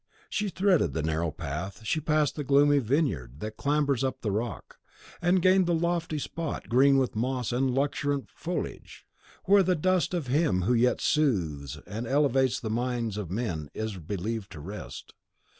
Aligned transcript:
She 0.31 0.49
threaded 0.49 0.93
the 0.93 1.03
narrow 1.03 1.29
path, 1.29 1.81
she 1.85 1.99
passed 1.99 2.35
the 2.35 2.43
gloomy 2.43 2.79
vineyard 2.79 3.39
that 3.41 3.55
clambers 3.55 4.03
up 4.03 4.21
the 4.21 4.31
rock, 4.31 4.79
and 5.21 5.43
gained 5.43 5.67
the 5.67 5.75
lofty 5.75 6.17
spot, 6.17 6.67
green 6.69 6.97
with 6.97 7.15
moss 7.15 7.51
and 7.51 7.75
luxuriant 7.75 8.27
foliage, 8.33 9.05
where 9.45 9.61
the 9.61 9.75
dust 9.75 10.15
of 10.15 10.25
him 10.25 10.63
who 10.63 10.73
yet 10.73 11.01
soothes 11.01 11.77
and 11.85 12.07
elevates 12.07 12.59
the 12.59 12.71
minds 12.71 13.15
of 13.15 13.29
men 13.29 13.69
is 13.75 13.97
believed 13.97 14.51
to 14.53 14.59
rest. 14.59 15.13